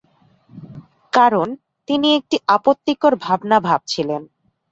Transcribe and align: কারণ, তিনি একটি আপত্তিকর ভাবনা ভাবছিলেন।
কারণ, 1.13 1.47
তিনি 1.87 2.07
একটি 2.15 2.37
আপত্তিকর 2.47 3.13
ভাবনা 3.15 3.57
ভাবছিলেন। 3.59 4.21